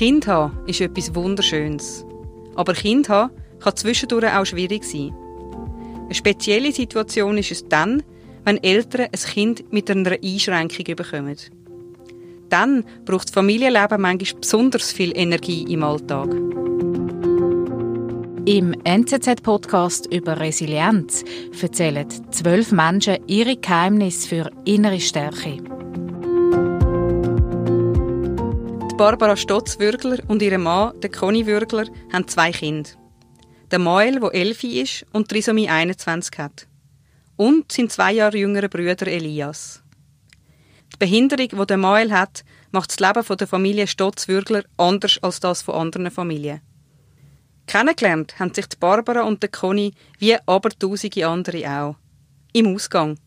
Kind 0.00 0.26
haben 0.26 0.56
ist 0.66 0.80
etwas 0.80 1.14
Wunderschönes. 1.14 2.06
Aber 2.54 2.72
Kind 2.72 3.10
haben 3.10 3.34
kann 3.62 3.76
zwischendurch 3.76 4.34
auch 4.34 4.46
schwierig 4.46 4.82
sein. 4.82 5.14
Eine 6.06 6.14
spezielle 6.14 6.72
Situation 6.72 7.36
ist 7.36 7.50
es 7.50 7.68
dann, 7.68 8.02
wenn 8.46 8.56
Eltern 8.64 9.08
ein 9.12 9.20
Kind 9.30 9.70
mit 9.70 9.90
einer 9.90 10.12
Einschränkung 10.24 10.96
bekommen. 10.96 11.36
Dann 12.48 12.82
braucht 13.04 13.28
das 13.28 13.34
Familienleben 13.34 14.00
manchmal 14.00 14.40
besonders 14.40 14.90
viel 14.90 15.12
Energie 15.14 15.70
im 15.70 15.84
Alltag. 15.84 16.30
Im 18.46 18.74
NZZ-Podcast 18.82 20.06
über 20.10 20.40
Resilienz 20.40 21.26
erzählen 21.60 22.08
zwölf 22.30 22.72
Menschen 22.72 23.18
ihre 23.26 23.58
Geheimnisse 23.58 24.28
für 24.28 24.50
innere 24.64 24.98
Stärke. 24.98 25.58
Barbara 29.00 29.34
Stotz-Würgler 29.34 30.18
und 30.28 30.42
ihr 30.42 30.58
Mann, 30.58 30.92
der 31.00 31.10
Conny 31.10 31.46
Würgler, 31.46 31.86
haben 32.12 32.28
zwei 32.28 32.52
Kinder. 32.52 32.90
Der 33.70 33.78
Mael, 33.78 34.20
der 34.20 34.34
elf 34.34 34.62
ist 34.62 35.06
und 35.14 35.26
Trisomie 35.30 35.70
21 35.70 36.38
hat. 36.38 36.68
Und 37.36 37.72
sein 37.72 37.88
zwei 37.88 38.12
Jahre 38.12 38.36
jüngerer 38.36 38.68
Bruder 38.68 39.06
Elias. 39.06 39.82
Die 40.92 40.98
Behinderung, 40.98 41.48
die 41.48 41.66
der 41.66 41.78
Mael 41.78 42.12
hat, 42.12 42.44
macht 42.72 42.90
das 42.90 43.00
Leben 43.00 43.38
der 43.38 43.46
Familie 43.46 43.86
Stotz-Würgler 43.86 44.64
anders 44.76 45.18
als 45.22 45.40
das 45.40 45.62
von 45.62 45.76
anderen 45.76 46.10
Familien. 46.10 46.60
Kennengelernt 47.66 48.38
haben 48.38 48.52
sich 48.52 48.66
die 48.66 48.76
Barbara 48.76 49.22
und 49.22 49.42
der 49.42 49.48
Conny 49.48 49.94
wie 50.18 50.36
abertausende 50.44 51.26
andere 51.26 51.70
auch. 51.70 51.96
Im 52.52 52.74
Ausgang. 52.74 53.18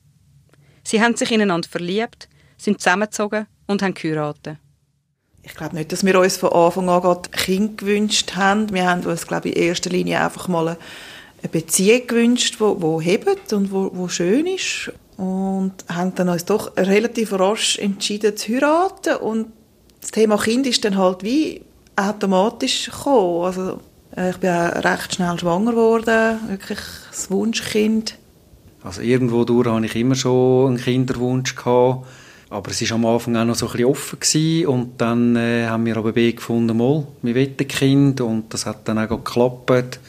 Sie 0.84 1.02
haben 1.02 1.16
sich 1.16 1.32
ineinander 1.32 1.68
verliebt, 1.68 2.30
sind 2.60 2.80
zusammengezogen 2.80 3.48
und 3.66 3.82
haben 3.82 3.96
geheiratet. 3.96 4.60
Ich 5.44 5.56
glaube 5.56 5.76
nicht, 5.76 5.92
dass 5.92 6.06
wir 6.06 6.18
uns 6.20 6.38
von 6.38 6.54
Anfang 6.54 6.90
an 6.90 7.02
gerade 7.02 7.30
Kind 7.30 7.78
gewünscht 7.78 8.36
haben. 8.36 8.74
Wir 8.74 8.90
haben 8.90 9.04
uns, 9.04 9.28
glaube 9.28 9.50
ich, 9.50 9.58
in 9.58 9.64
erster 9.64 9.90
Linie 9.90 10.22
einfach 10.22 10.48
mal 10.48 10.70
eine 10.70 11.50
Beziehung 11.52 12.08
gewünscht, 12.08 12.58
die, 12.60 12.80
die 12.80 13.04
hebt 13.04 13.52
und 13.52 13.72
wo, 13.72 13.92
wo 13.94 14.08
schön 14.08 14.48
ist. 14.48 14.92
Und 15.18 15.74
haben 15.90 16.16
dann 16.16 16.30
uns 16.30 16.46
doch 16.46 16.76
relativ 16.78 17.34
rasch 17.34 17.78
entschieden 17.78 18.38
zu 18.38 18.54
heiraten. 18.54 19.18
Und 19.18 19.48
das 20.00 20.12
Thema 20.12 20.38
Kind 20.38 20.66
ist 20.66 20.86
dann 20.86 20.98
halt 20.98 21.24
wie 21.24 21.62
automatisch 21.96 22.86
gekommen. 22.86 23.46
Also 23.46 23.80
äh, 24.16 24.32
ich 24.32 24.38
bin 24.38 24.50
auch 24.50 24.84
recht 24.84 25.16
schnell 25.16 25.38
schwanger 25.38 25.72
geworden, 25.72 26.40
wirklich 26.48 26.80
das 27.12 27.30
Wunschkind. 27.30 28.16
Also 28.84 29.02
irgendwo 29.02 29.46
durch 29.46 29.68
hatte 29.68 29.86
ich 29.86 29.96
immer 29.96 30.16
schon 30.16 30.68
einen 30.68 30.78
Kinderwunsch 30.78 31.56
gehabt, 31.56 32.06
aber 32.54 32.70
es 32.72 32.88
war 32.90 32.96
am 32.96 33.06
Anfang 33.06 33.36
auch 33.36 33.46
noch 33.46 33.56
so 33.56 33.66
ein 33.66 33.72
bisschen 33.72 33.88
offen 33.88 34.20
gewesen. 34.20 34.68
und 34.68 35.02
dann 35.02 35.36
äh, 35.36 35.66
haben 35.66 35.86
wir 35.86 35.98
aber 35.98 36.14
gefunden, 36.14 36.78
mal, 36.78 37.06
wir 37.22 37.36
wollen 37.36 37.56
ein 37.60 37.68
Kind 37.68 38.22
und 38.22 38.54
das 38.54 38.66
hat 38.66 38.88
dann 38.88 39.00
auch 39.00 39.10
geklappt. 39.10 40.00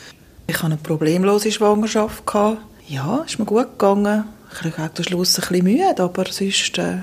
Ich 0.46 0.56
hatte 0.56 0.66
eine 0.66 0.76
problemlose 0.76 1.50
Schwangerschaft. 1.50 2.26
Gehabt. 2.26 2.58
Ja, 2.86 3.24
ist 3.26 3.38
mir 3.38 3.46
gut 3.46 3.78
gegangen. 3.78 4.24
Ich 4.62 4.78
war 4.78 4.90
am 4.94 5.04
Schluss 5.04 5.38
ein 5.38 5.48
bisschen 5.48 5.64
müde, 5.64 6.02
aber 6.02 6.26
sonst 6.30 6.78
äh, 6.78 6.98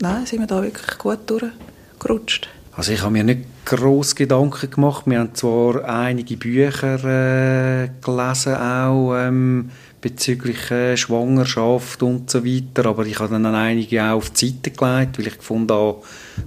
nein, 0.00 0.24
sind 0.24 0.40
wir 0.40 0.46
da 0.46 0.62
wirklich 0.62 0.98
gut 0.98 1.18
durchgerutscht. 1.26 2.48
Also 2.76 2.92
ich 2.92 3.02
habe 3.02 3.12
mir 3.12 3.24
nicht 3.24 3.40
groß 3.64 4.14
Gedanken 4.14 4.70
gemacht. 4.70 5.02
Wir 5.06 5.18
haben 5.18 5.34
zwar 5.34 5.84
einige 5.84 6.36
Bücher 6.36 7.02
äh, 7.04 7.88
gelesen, 8.04 8.54
auch 8.54 9.14
ähm, 9.16 9.70
bezüglich 10.08 10.70
äh, 10.70 10.96
Schwangerschaft 10.96 12.00
und 12.04 12.30
so 12.30 12.44
weiter, 12.44 12.86
aber 12.86 13.04
ich 13.06 13.18
habe 13.18 13.32
dann 13.32 13.46
einige 13.46 14.04
auch 14.04 14.18
auf 14.18 14.30
die 14.30 14.46
Seite 14.46 14.70
gelegt, 14.70 15.18
weil 15.18 15.26
ich 15.26 15.36
gefunden 15.36 15.72
habe, 15.72 16.02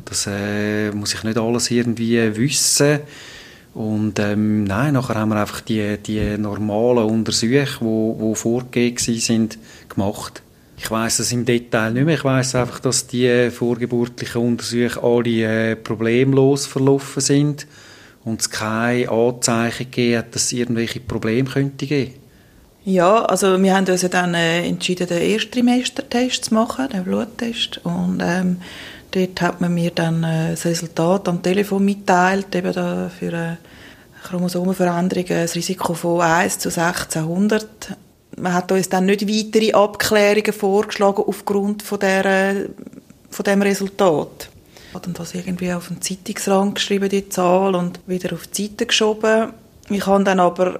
das 0.05 0.27
äh, 0.27 0.91
muss 0.91 1.13
ich 1.13 1.23
nicht 1.23 1.37
alles 1.37 1.69
irgendwie 1.69 2.37
wissen. 2.37 2.99
Und 3.73 4.17
ähm, 4.19 4.63
nein, 4.63 4.93
nachher 4.93 5.15
haben 5.15 5.29
wir 5.29 5.41
einfach 5.41 5.59
die, 5.59 5.97
die 5.97 6.37
normalen 6.37 7.03
Untersuchungen, 7.03 7.67
die 7.79 7.85
wo, 7.85 8.15
wo 8.17 8.33
vorgegeben 8.33 8.97
sind, 8.97 9.57
gemacht. 9.89 10.41
Ich 10.77 10.89
weiß 10.89 11.19
es 11.19 11.33
im 11.33 11.43
Detail 11.43 11.91
nicht 11.91 12.05
mehr. 12.05 12.15
Ich 12.15 12.23
weiß 12.23 12.55
einfach, 12.55 12.79
dass 12.79 13.07
die 13.07 13.49
vorgeburtlichen 13.51 14.41
Untersuchungen 14.41 15.03
alle 15.03 15.71
äh, 15.71 15.75
problemlos 15.75 16.65
verlaufen 16.65 17.21
sind 17.21 17.67
und 18.23 18.39
es 18.39 18.49
keine 18.49 19.09
Anzeichen 19.09 19.91
gegeben 19.91 20.17
hat, 20.19 20.35
dass 20.35 20.45
es 20.45 20.53
irgendwelche 20.53 21.01
Probleme 21.01 21.49
könnte 21.49 21.85
geben. 21.85 22.13
Ja, 22.85 23.25
also 23.25 23.61
wir 23.61 23.75
haben 23.75 23.87
uns 23.87 24.01
dann 24.09 24.33
äh, 24.33 24.65
entschieden, 24.67 25.07
den 25.07 25.21
Ersttrimestertest 25.21 26.45
zu 26.45 26.53
machen, 26.53 26.89
den 26.89 27.03
Bluttest. 27.03 27.81
Und 27.83 28.21
ähm, 28.23 28.61
dort 29.11 29.41
hat 29.41 29.61
man 29.61 29.73
mir 29.73 29.91
dann 29.91 30.23
äh, 30.23 30.51
das 30.51 30.65
Resultat 30.65 31.27
am 31.27 31.43
Telefon 31.43 31.85
mitteilt, 31.85 32.55
eben 32.55 32.73
da 32.73 33.09
für 33.09 33.27
eine 33.27 33.57
Chromosomenveränderung 34.23 35.25
ein 35.29 35.47
Risiko 35.47 35.93
von 35.93 36.21
1 36.21 36.59
zu 36.59 36.69
1600 36.69 37.97
man 38.39 38.53
hat 38.53 38.71
uns 38.71 38.89
dann 38.89 39.05
nicht 39.05 39.27
weitere 39.27 39.73
Abklärungen 39.73 40.53
vorgeschlagen 40.53 41.23
aufgrund 41.25 41.83
von, 41.83 41.99
der, 41.99 42.67
von 43.29 43.43
dem 43.43 43.61
Resultat. 43.61 44.49
Hat 44.93 45.05
dann 45.05 45.13
das 45.13 45.35
irgendwie 45.35 45.71
auf 45.73 45.87
den 45.87 46.01
Zeitungsrang 46.01 46.73
geschrieben, 46.73 47.09
die 47.09 47.29
Zahl, 47.29 47.75
und 47.75 47.99
wieder 48.07 48.33
auf 48.33 48.47
die 48.47 48.67
Seite 48.67 48.85
geschoben. 48.85 49.53
Ich 49.89 50.05
habe 50.05 50.23
dann 50.23 50.39
aber 50.39 50.79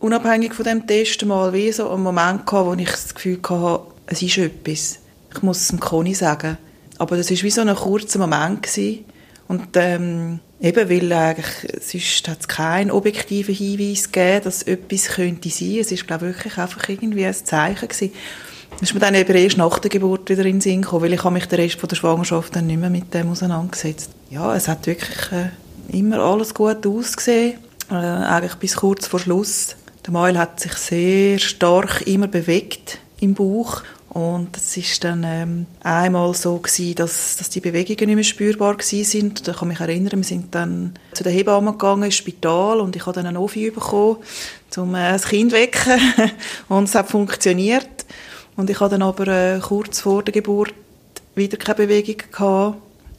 unabhängig 0.00 0.54
von 0.54 0.64
dem 0.64 0.86
Test 0.86 1.24
mal 1.24 1.52
wie 1.52 1.72
so 1.72 1.90
einen 1.90 2.02
Moment 2.02 2.46
gehabt, 2.46 2.66
wo 2.66 2.74
ich 2.74 2.90
das 2.90 3.14
Gefühl 3.14 3.38
hatte, 3.48 3.82
es 4.06 4.22
ist 4.22 4.38
etwas. 4.38 4.98
Ich 5.34 5.42
muss 5.42 5.60
es 5.60 5.68
dem 5.68 5.80
Conny 5.80 6.14
sagen. 6.14 6.58
Aber 6.98 7.16
das 7.16 7.30
war 7.30 7.42
wie 7.42 7.50
so 7.50 7.60
ein 7.60 7.74
kurzer 7.74 8.18
Moment 8.18 8.62
gewesen. 8.62 9.04
Und 9.46 9.68
ähm, 9.74 10.40
Eben, 10.60 10.90
weil 10.90 11.12
eigentlich 11.12 11.46
sonst 11.80 12.28
hat 12.28 12.40
es 12.40 12.48
keinen 12.48 12.90
objektiven 12.90 13.54
Hinweis 13.54 14.10
gegeben, 14.10 14.42
dass 14.42 14.64
etwas 14.64 15.06
könnte 15.06 15.48
sein. 15.50 15.78
Es 15.80 15.92
ist, 15.92 16.06
glaube 16.06 16.28
ich, 16.28 16.36
wirklich 16.36 16.58
einfach 16.58 16.88
irgendwie 16.88 17.24
ein 17.24 17.34
Zeichen 17.34 17.86
gewesen. 17.88 18.12
Das 18.72 18.82
ist 18.82 18.94
mir 18.94 19.00
dann 19.00 19.14
eben 19.14 19.34
erst 19.34 19.56
nach 19.56 19.78
der 19.78 19.88
Geburt 19.88 20.28
wieder 20.28 20.44
in 20.44 20.56
den 20.56 20.60
Sinn 20.60 20.82
gekommen, 20.82 21.04
weil 21.04 21.12
ich 21.12 21.22
habe 21.22 21.32
mich 21.32 21.46
den 21.46 21.60
Rest 21.60 21.78
von 21.78 21.88
der 21.88 21.96
Schwangerschaft 21.96 22.56
dann 22.56 22.66
nicht 22.66 22.80
mehr 22.80 22.90
mit 22.90 23.14
dem 23.14 23.30
auseinandergesetzt. 23.30 24.10
Ja, 24.30 24.54
es 24.54 24.66
hat 24.66 24.86
wirklich 24.86 25.32
äh, 25.32 25.96
immer 25.96 26.18
alles 26.18 26.52
gut 26.52 26.84
ausgesehen, 26.84 27.54
äh, 27.90 27.94
eigentlich 27.94 28.56
bis 28.56 28.76
kurz 28.76 29.06
vor 29.06 29.20
Schluss. 29.20 29.76
Der 30.08 30.14
Mail 30.14 30.38
hat 30.38 30.58
sich 30.58 30.72
sehr 30.72 31.38
stark 31.38 32.06
immer 32.06 32.28
bewegt 32.28 32.96
im 33.20 33.34
Bauch 33.34 33.82
und 34.08 34.56
es 34.56 34.74
ist 34.78 35.04
dann 35.04 35.22
ähm, 35.22 35.66
einmal 35.82 36.32
so 36.32 36.56
gewesen, 36.56 36.94
dass, 36.94 37.36
dass 37.36 37.50
die 37.50 37.60
Bewegungen 37.60 38.06
nicht 38.06 38.14
mehr 38.14 38.24
spürbar 38.24 38.78
gewesen 38.78 39.04
sind. 39.04 39.46
Da 39.46 39.52
kann 39.52 39.68
mich 39.68 39.80
erinnern, 39.80 40.16
wir 40.16 40.24
sind 40.24 40.54
dann 40.54 40.94
zu 41.12 41.24
der 41.24 41.32
Hebamme 41.32 41.72
gegangen 41.72 42.04
ins 42.04 42.14
Spital 42.14 42.80
und 42.80 42.96
ich 42.96 43.04
habe 43.04 43.16
dann 43.16 43.26
einen 43.26 43.36
Ofi 43.36 43.70
bekommen, 43.70 44.16
um 44.78 44.94
äh, 44.94 45.12
das 45.12 45.26
Kind 45.26 45.52
wecken. 45.52 46.00
und 46.70 46.84
es 46.84 46.94
hat 46.94 47.10
funktioniert. 47.10 48.06
Und 48.56 48.70
ich 48.70 48.80
hatte 48.80 48.92
dann 48.92 49.02
aber 49.02 49.28
äh, 49.28 49.60
kurz 49.60 50.00
vor 50.00 50.22
der 50.22 50.32
Geburt 50.32 50.72
wieder 51.34 51.58
keine 51.58 51.86
Bewegung 51.86 52.16
gehabt. 52.32 52.78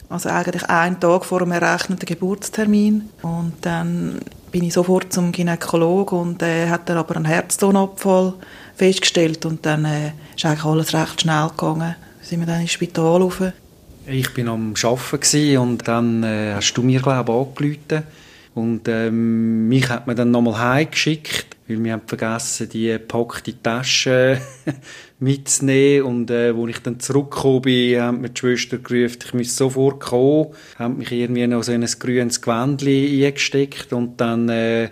Also 0.09 0.29
eigentlich 0.29 0.65
einen 0.65 0.99
Tag 0.99 1.23
vor 1.23 1.39
dem 1.39 1.51
errechneten 1.51 2.07
Geburtstermin. 2.07 3.09
Und 3.21 3.53
dann 3.61 4.19
bin 4.51 4.63
ich 4.63 4.73
sofort 4.73 5.13
zum 5.13 5.31
Gynäkologen 5.31 6.17
und 6.17 6.41
äh, 6.41 6.67
hat 6.67 6.89
dann 6.89 6.97
aber 6.97 7.15
einen 7.15 7.25
Herztonabfall 7.25 8.33
festgestellt 8.75 9.45
und 9.45 9.65
dann 9.65 9.85
äh, 9.85 10.11
ist 10.35 10.45
eigentlich 10.45 10.65
alles 10.65 10.93
recht 10.93 11.21
schnell 11.21 11.49
gegangen. 11.49 11.95
Sind 12.21 12.39
wir 12.39 12.47
dann 12.47 12.61
ins 12.61 12.71
Spital 12.71 13.21
rauf. 13.21 13.41
Ich 14.07 14.33
bin 14.33 14.47
am 14.47 14.73
Arbeiten 14.83 15.57
und 15.59 15.87
dann 15.87 16.23
äh, 16.23 16.53
hast 16.55 16.73
du 16.73 16.81
mir, 16.81 16.99
glaube 16.99 17.31
ich, 17.31 17.37
angerufen. 17.37 18.03
Und 18.55 18.87
ähm, 18.87 19.69
mich 19.69 19.87
hat 19.89 20.07
man 20.07 20.15
dann 20.15 20.31
nochmal 20.31 20.57
heimgeschickt, 20.57 21.48
weil 21.69 21.83
wir 21.83 21.93
haben 21.93 22.07
vergessen, 22.07 22.67
die 22.67 22.87
gepackte 22.87 23.61
Tasche 23.61 24.41
mitzunehmen. 25.19 26.07
Und 26.07 26.31
äh, 26.31 26.49
als 26.49 26.69
ich 26.69 26.79
dann 26.79 26.99
zurückgekommen 26.99 27.61
bin, 27.61 28.01
haben 28.01 28.21
mir 28.21 28.29
die 28.29 28.39
Schwester 28.39 28.79
gerufen, 28.79 29.19
ich 29.23 29.33
müsse 29.33 29.55
sofort 29.55 29.99
kommen. 29.99 30.47
Haben 30.79 30.97
mich 30.97 31.11
irgendwie 31.11 31.45
noch 31.45 31.63
so 31.63 31.71
in 31.71 31.83
ein 31.83 31.89
grünes 31.99 32.41
Gewändchen 32.41 33.23
eingesteckt 33.23 33.93
und 33.93 34.19
dann 34.19 34.49
äh, 34.49 34.89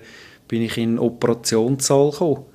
bin 0.47 0.61
ich 0.61 0.77
in 0.77 0.91
den 0.91 0.99
Operationssaal 0.99 2.11
gekommen. 2.11 2.45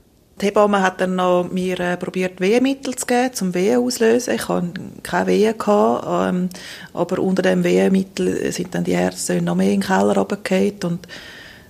Die 0.41 0.47
Hebamme 0.47 0.83
hat 0.83 1.01
dann 1.01 1.17
noch 1.17 1.51
mir 1.53 1.79
äh, 1.79 1.97
probiert 1.97 2.41
Wehemittel 2.41 2.95
zu 2.97 3.07
geben, 3.07 3.35
zum 3.35 3.55
Wehen 3.55 3.79
auslösen. 3.79 4.35
Ich 4.35 4.49
hatte 4.49 4.73
keine 5.03 5.27
Wehen, 5.27 5.59
gehabt, 5.59 6.07
ähm, 6.09 6.49
aber 6.95 7.19
unter 7.19 7.43
dem 7.43 7.65
Wehemittel 7.65 8.51
sind 8.51 8.75
dann 8.75 8.85
die 8.85 8.93
Ärzte 8.93 9.43
noch 9.43 9.57
mehr 9.57 9.71
in 9.71 9.81
den 9.81 9.87
Keller 9.87 10.17
runtergefallen 10.17 10.79
und 10.85 11.09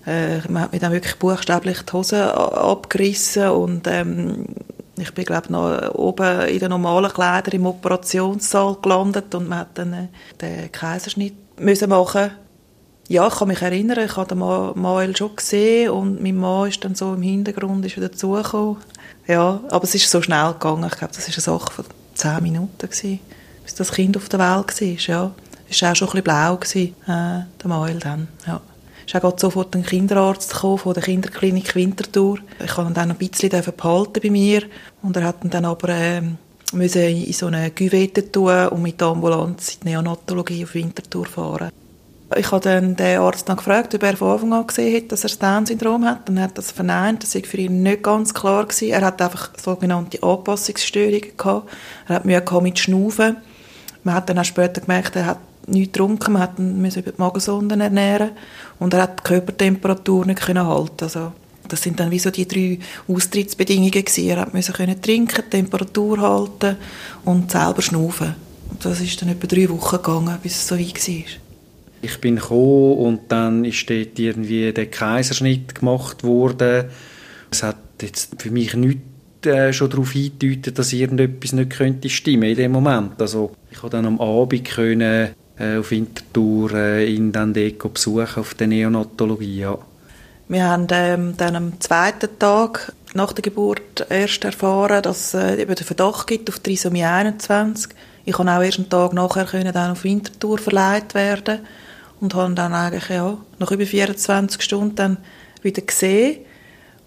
äh, 0.06 0.38
man 0.48 0.62
hat 0.62 0.72
mir 0.72 0.78
dann 0.78 0.92
wirklich 0.92 1.16
buchstäblich 1.16 1.82
die 1.82 1.92
Hose 1.92 2.34
abgerissen 2.34 3.48
und 3.48 3.86
ähm, 3.86 4.46
ich 4.98 5.12
bin 5.14 5.24
glaube 5.24 5.52
noch 5.52 5.94
oben 5.94 6.48
in 6.48 6.58
den 6.58 6.70
normalen 6.70 7.12
Kleidern 7.12 7.54
im 7.54 7.66
Operationssaal 7.66 8.76
gelandet 8.82 9.34
und 9.34 9.48
man 9.48 9.60
hat 9.60 9.78
dann 9.78 9.92
äh, 9.92 10.08
den 10.40 10.70
Kaiserschnitt 10.72 11.34
müssen 11.58 11.88
machen 11.88 12.30
ja, 13.08 13.26
ich 13.26 13.34
kann 13.34 13.48
mich 13.48 13.60
erinnern, 13.60 14.04
ich 14.04 14.16
habe 14.16 14.28
den 14.28 14.38
Mael 14.38 15.14
schon 15.14 15.36
gesehen 15.36 15.90
und 15.90 16.22
mein 16.22 16.36
Mann 16.36 16.68
ist 16.68 16.82
dann 16.84 16.94
so 16.94 17.12
im 17.14 17.22
Hintergrund 17.22 17.84
ist 17.84 17.98
dazugekommen. 17.98 18.78
Ja, 19.26 19.60
aber 19.70 19.84
es 19.84 19.94
ist 19.94 20.10
so 20.10 20.22
schnell 20.22 20.52
gegangen. 20.52 20.88
Ich 20.90 20.98
glaube, 20.98 21.12
das 21.14 21.28
war 21.28 21.34
eine 21.34 21.60
Sache 21.60 21.72
von 21.72 21.84
zehn 22.14 22.42
Minuten, 22.42 22.78
gewesen, 22.78 23.20
bis 23.64 23.74
das 23.74 23.92
Kind 23.92 24.16
auf 24.16 24.28
der 24.28 24.38
Welt 24.38 24.80
war. 24.80 25.14
Ja. 25.14 25.30
Es 25.68 25.82
war 25.82 25.92
auch 25.92 25.96
schon 25.96 26.08
ein 26.08 26.10
bisschen 26.10 26.24
blau, 26.24 26.56
gewesen, 26.56 26.94
äh, 27.04 27.44
der 27.62 27.68
Mael 27.68 27.98
dann. 27.98 28.28
Ja. 28.46 28.60
Ist 29.06 29.14
auch 29.14 29.38
sofort 29.38 29.74
ein 29.74 29.84
Kinderarzt 29.84 30.52
gekommen 30.52 30.78
von 30.78 30.94
der 30.94 31.02
Kinderklinik 31.02 31.74
Winterthur. 31.74 32.38
Ich 32.64 32.76
habe 32.76 32.90
ihn 32.90 32.94
dann 32.94 33.10
ein 33.10 33.16
bisschen 33.16 33.50
behalten 33.50 34.20
bei 34.22 34.30
mir 34.30 34.62
und 35.02 35.16
er 35.16 35.24
hat 35.24 35.44
ihn 35.44 35.50
dann 35.50 35.64
aber 35.64 35.88
äh, 35.90 36.22
müssen 36.72 37.02
in 37.02 37.32
so 37.32 37.46
eine 37.46 37.70
Güvette 37.70 38.30
tun 38.30 38.68
und 38.68 38.82
mit 38.82 39.00
der 39.00 39.08
Ambulanz 39.08 39.74
in 39.74 39.80
die 39.80 39.88
Neonatologie 39.90 40.64
auf 40.64 40.74
Winterthur 40.74 41.26
fahren. 41.26 41.70
Ich 42.36 42.50
habe 42.50 42.62
dann 42.62 42.96
den 42.96 43.18
Arzt 43.18 43.48
dann 43.48 43.56
gefragt, 43.56 43.94
ob 43.94 44.02
er 44.02 44.16
von 44.16 44.32
Anfang 44.32 44.52
an 44.54 44.66
gesehen 44.66 44.96
hat, 44.96 45.12
dass 45.12 45.24
er 45.24 45.36
Down-Syndrom 45.36 46.04
hat. 46.04 46.28
Dann 46.28 46.40
hat 46.40 46.52
er 46.52 46.54
das 46.54 46.70
verneint. 46.70 47.22
Das 47.22 47.34
war 47.34 47.42
für 47.42 47.58
ihn 47.58 47.82
nicht 47.82 48.02
ganz 48.02 48.32
klar. 48.32 48.64
Gewesen. 48.64 48.90
Er 48.90 49.02
hat 49.02 49.20
einfach 49.20 49.50
sogenannte 49.62 50.22
Anpassungsstörungen 50.22 51.36
gehabt. 51.36 51.70
Er 52.08 52.14
hat 52.14 52.24
Mühe 52.24 52.40
gehabt 52.40 52.62
mit 52.62 52.78
Schnaufen. 52.78 53.36
Man 54.04 54.14
hat 54.14 54.28
dann 54.28 54.38
auch 54.38 54.44
später 54.44 54.80
gemerkt, 54.80 55.14
er 55.16 55.26
hat 55.26 55.38
nichts 55.66 55.92
getrunken. 55.92 56.32
Man 56.32 56.48
ihn 56.58 56.84
über 56.84 57.12
die 57.12 57.20
Magensonden 57.20 57.80
ernähren. 57.80 58.30
Und 58.82 58.94
er 58.94 59.02
hat 59.02 59.20
die 59.20 59.22
Körpertemperatur 59.22 60.26
nicht 60.26 60.40
können 60.40 60.66
halten. 60.66 61.04
Also, 61.04 61.32
das 61.68 61.82
sind 61.82 62.00
dann 62.00 62.10
wie 62.10 62.18
so 62.18 62.30
die 62.30 62.48
drei 62.48 62.80
Austrittsbedingungen 63.06 63.92
gewesen. 63.92 64.28
Er 64.28 64.48
musste 64.52 64.72
können 64.72 65.00
trinken, 65.00 65.48
Temperatur 65.48 66.20
halten 66.20 66.76
und 67.24 67.52
selber 67.52 67.80
schnaufen. 67.80 68.34
Das 68.80 69.00
ist 69.00 69.22
dann 69.22 69.28
etwa 69.28 69.46
drei 69.46 69.68
Wochen 69.68 69.96
gegangen, 69.96 70.36
bis 70.42 70.56
es 70.56 70.66
so 70.66 70.76
weit 70.76 71.08
war. 71.08 71.24
Ich 72.02 72.20
bin 72.20 72.36
gekommen 72.36 72.98
und 72.98 73.20
dann 73.28 73.64
ist 73.64 73.88
dort 73.88 74.18
irgendwie 74.18 74.72
der 74.72 74.86
Kaiserschnitt 74.86 75.76
gemacht 75.76 76.24
worden. 76.24 76.86
Es 77.52 77.62
hat 77.62 77.76
jetzt 78.00 78.42
für 78.42 78.50
mich 78.50 78.74
nichts 78.74 79.46
äh, 79.46 79.72
schon 79.72 79.90
darauf 79.90 80.10
hingedeutet, 80.10 80.76
dass 80.76 80.92
irgendetwas 80.92 81.52
nicht 81.52 81.70
könnte 81.70 82.08
stimmen 82.08 82.50
in 82.50 82.56
dem 82.56 82.72
Moment. 82.72 83.20
Also 83.20 83.52
ich 83.70 83.78
konnte 83.78 83.98
dann 83.98 84.06
am 84.06 84.20
Abend 84.20 84.64
können, 84.64 85.30
äh, 85.62 85.78
auf 85.78 85.90
Winterthur 85.90 86.72
äh, 86.74 87.14
in 87.14 87.32
dann 87.32 87.54
dort 87.54 87.94
besuchen 87.94 88.36
auf 88.36 88.54
der 88.54 88.66
Neonatologie. 88.66 89.60
Ja. 89.60 89.78
Wir 90.48 90.64
haben 90.64 90.86
ähm, 90.90 91.34
dann 91.36 91.56
am 91.56 91.80
zweiten 91.80 92.38
Tag 92.38 92.92
nach 93.14 93.32
der 93.32 93.42
Geburt 93.42 94.06
erst 94.10 94.44
erfahren, 94.44 95.02
dass 95.02 95.34
es 95.34 95.58
äh, 95.58 95.64
den 95.64 95.76
Verdacht 95.76 96.26
gibt 96.26 96.50
auf 96.50 96.58
Trisomie 96.58 97.04
21. 97.04 97.94
Ich 98.24 98.34
konnte 98.34 98.52
auch 98.52 98.62
erst 98.62 98.78
einen 98.78 98.90
Tag 98.90 99.12
nachher 99.12 99.44
können 99.44 99.72
dann 99.72 99.92
auf 99.92 100.04
Winterthur 100.04 100.58
verleiht 100.58 101.14
werden 101.14 101.60
und 102.20 102.34
habe 102.34 102.54
dann 102.54 102.74
eigentlich 102.74 103.08
ja, 103.08 103.36
nach 103.58 103.70
über 103.70 103.86
24 103.86 104.62
Stunden 104.62 104.94
dann 104.94 105.16
wieder 105.62 105.82
gesehen. 105.82 106.40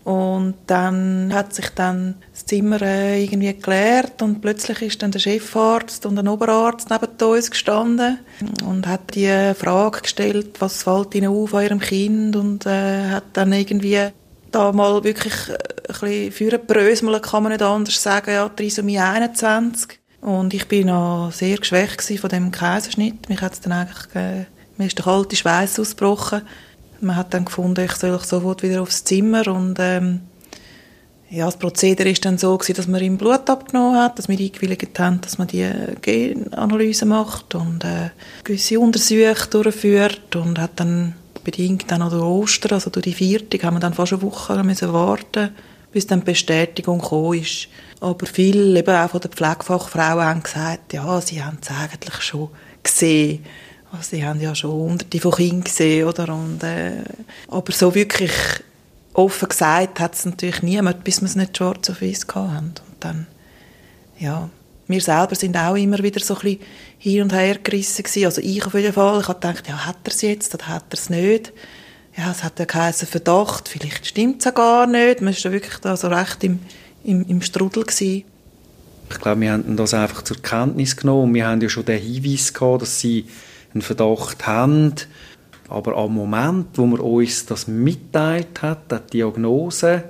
Und 0.05 0.53
dann 0.67 1.33
hat 1.33 1.55
sich 1.55 1.69
dann 1.71 2.15
das 2.31 2.45
Zimmer 2.45 2.79
äh, 2.81 3.23
irgendwie 3.23 3.51
geklärt 3.51 4.21
und 4.21 4.39
plötzlich 4.39 4.83
ist 4.83 5.01
dann 5.01 5.09
der 5.09 5.19
Chefarzt 5.19 6.05
und 6.05 6.19
ein 6.19 6.27
Oberarzt 6.27 6.91
neben 6.91 7.27
uns 7.27 7.49
gestanden 7.49 8.19
und 8.63 8.85
hat 8.85 9.15
die 9.15 9.53
Frage 9.55 10.01
gestellt, 10.01 10.61
was 10.61 10.83
fällt 10.83 11.15
Ihnen 11.15 11.29
auf 11.29 11.55
an 11.55 11.63
Ihrem 11.63 11.79
Kind 11.79 12.35
und 12.35 12.67
äh, 12.67 13.09
hat 13.09 13.23
dann 13.33 13.51
irgendwie 13.51 14.09
da 14.51 14.71
mal 14.71 15.03
wirklich 15.03 15.33
äh, 15.49 15.57
ein 16.03 16.29
bisschen 16.29 16.31
für 16.31 17.19
kann 17.19 17.43
man 17.43 17.51
nicht 17.51 17.63
anders 17.63 18.01
sagen, 18.01 18.31
ja, 18.31 18.47
Trisomie 18.47 18.99
21. 18.99 19.99
Und 20.21 20.53
ich 20.53 20.67
bin 20.67 20.87
noch 20.87 21.31
sehr 21.33 21.57
geschwächt 21.57 22.03
von 22.19 22.29
dem 22.29 22.51
Kaiserschnitt. 22.51 23.27
Mich 23.27 23.41
hat 23.41 23.53
es 23.53 23.61
dann 23.61 23.73
eigentlich 23.73 24.15
äh, 24.15 24.45
mir 24.77 24.87
ist 24.87 24.97
der 24.97 25.05
kalte 25.05 25.35
Schweiß 25.35 25.79
ausgebrochen. 25.79 26.41
Man 27.01 27.15
hat 27.15 27.33
dann 27.33 27.45
gefunden, 27.45 27.85
ich 27.85 27.93
soll 27.93 28.19
sofort 28.19 28.63
wieder 28.63 28.81
aufs 28.81 29.03
Zimmer 29.03 29.47
und 29.47 29.77
ähm, 29.79 30.21
ja, 31.29 31.45
das 31.45 31.57
Prozedere 31.57 32.09
ist 32.09 32.23
dann 32.23 32.37
so 32.37 32.57
gewesen, 32.57 32.77
dass 32.77 32.87
man 32.87 33.01
ihm 33.01 33.17
Blut 33.17 33.49
abgenommen 33.49 33.99
hat, 33.99 34.17
dass 34.17 34.29
wir 34.29 34.39
eingewilligt 34.39 34.97
haben, 34.99 35.21
dass 35.21 35.37
man 35.37 35.47
die 35.47 35.67
Genanalyse 36.01 37.05
macht 37.05 37.55
und 37.55 37.83
äh, 37.83 38.11
gewisse 38.43 38.79
Untersuchungen 38.79 39.35
durchführt 39.49 40.35
und 40.35 40.59
hat 40.59 40.79
dann 40.79 41.15
bedingt 41.43 41.89
dann 41.91 42.01
durch 42.09 42.21
Ostern, 42.21 42.73
also 42.73 42.89
durch 42.89 43.05
die 43.05 43.13
Viertig, 43.13 43.63
haben 43.63 43.75
wir 43.75 43.79
dann 43.79 43.93
fast 43.93 44.13
eine 44.13 44.21
Woche 44.21 44.63
müssen 44.63 44.93
warten, 44.93 45.49
bis 45.91 46.07
dann 46.07 46.19
die 46.19 46.25
Bestätigung 46.25 46.99
gekommen 46.99 47.39
ist. 47.39 47.69
Aber 48.01 48.25
viele, 48.25 48.79
eben 48.79 48.95
auch 48.95 49.09
von 49.09 49.21
den 49.21 49.31
Pflegefachfrauen, 49.31 50.25
haben 50.25 50.43
gesagt, 50.43 50.93
ja, 50.93 51.21
sie 51.21 51.43
haben 51.43 51.57
es 51.61 51.69
eigentlich 51.69 52.21
schon 52.21 52.49
gesehen. 52.83 53.45
Also 53.97 54.15
sie 54.15 54.25
haben 54.25 54.41
ja 54.41 54.53
schon 54.55 54.71
hunderte 54.71 55.19
von 55.19 55.31
Kindern 55.31 55.63
gesehen, 55.63 56.07
oder? 56.07 56.33
Und, 56.33 56.63
äh, 56.63 57.03
aber 57.47 57.71
so 57.71 57.93
wirklich 57.95 58.31
offen 59.13 59.49
gesagt 59.49 59.99
hat 59.99 60.13
es 60.13 60.25
natürlich 60.25 60.61
niemand, 60.61 61.03
bis 61.03 61.21
wir 61.21 61.27
es 61.27 61.35
nicht 61.35 61.57
schwarz 61.57 61.89
auf 61.89 62.01
weiß 62.01 62.25
haben. 62.33 62.73
Und 62.87 62.95
dann, 62.99 63.27
ja, 64.19 64.49
wir 64.87 65.01
selber 65.01 65.35
sind 65.35 65.57
auch 65.57 65.75
immer 65.75 65.99
wieder 65.99 66.19
so 66.19 66.35
ein 66.35 66.41
bisschen 66.41 66.59
hin 66.99 67.21
und 67.23 67.33
her 67.33 67.57
gerissen 67.63 68.03
gewesen. 68.03 68.25
Also 68.25 68.41
ich 68.41 68.65
auf 68.65 68.73
jeden 68.73 68.93
Fall. 68.93 69.21
Ich 69.21 69.27
habe 69.27 69.39
gedacht, 69.39 69.67
ja, 69.67 69.85
hat 69.85 69.97
er 70.03 70.11
es 70.11 70.21
jetzt 70.21 70.53
oder 70.53 70.67
hat 70.67 70.85
er 70.89 70.93
es 70.93 71.09
nicht? 71.09 71.53
Ja, 72.17 72.31
es 72.31 72.43
hat 72.43 72.59
ja 72.59 72.65
geheißen 72.65 73.07
Verdacht, 73.07 73.67
vielleicht 73.67 74.05
stimmt 74.05 74.39
es 74.39 74.45
ja 74.45 74.51
gar 74.51 74.87
nicht. 74.87 75.21
Man 75.21 75.33
war 75.33 75.39
ja 75.39 75.51
wirklich 75.51 75.77
da 75.79 75.97
so 75.97 76.07
recht 76.07 76.43
im, 76.43 76.59
im, 77.03 77.25
im 77.27 77.41
Strudel 77.41 77.83
gewesen. 77.83 78.23
Ich 79.09 79.19
glaube, 79.19 79.41
wir 79.41 79.51
haben 79.51 79.75
das 79.77 79.93
einfach 79.93 80.23
zur 80.23 80.41
Kenntnis 80.41 80.95
genommen. 80.95 81.33
Wir 81.33 81.47
haben 81.47 81.61
ja 81.61 81.69
schon 81.69 81.85
den 81.85 82.01
Hinweis 82.01 82.53
gehabt, 82.53 82.83
dass 82.83 82.99
sie 82.99 83.25
einen 83.75 83.81
Verdacht 83.81 84.47
haben. 84.47 84.95
Aber 85.67 85.97
am 85.97 86.13
Moment, 86.13 86.67
wo 86.75 86.85
man 86.85 86.99
uns 86.99 87.45
das 87.45 87.67
mitteilt 87.67 88.61
hat, 88.61 88.91
die 88.91 89.17
Diagnose, 89.17 90.03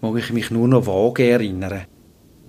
mag 0.00 0.16
ich 0.16 0.32
mich 0.32 0.50
nur 0.50 0.66
noch 0.66 0.86
vage 0.86 1.28
erinnern. 1.28 1.82